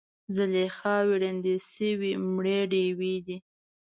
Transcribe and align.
زلیخاوې 0.35 1.15
ړندې 1.21 1.55
شوي 1.73 2.11
مړې 2.33 2.59
ډیوې 2.71 3.15
دي 3.25 3.37